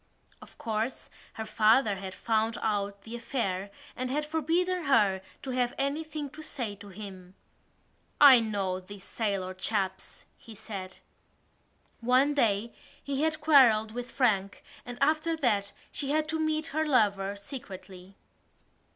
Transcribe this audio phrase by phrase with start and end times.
[0.41, 5.75] Of course, her father had found out the affair and had forbidden her to have
[5.77, 7.35] anything to say to him.
[8.19, 11.01] "I know these sailor chaps," he said.
[11.99, 16.83] One day he had quarrelled with Frank and after that she had to meet her
[16.83, 18.17] lover secretly.